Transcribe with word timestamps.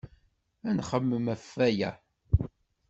Ad 0.69 0.73
nxemmem 0.77 1.25
ɣef 1.33 1.47
waya. 1.57 1.91